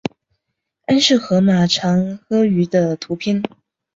[0.87, 3.43] 安氏河马长颌鱼的图片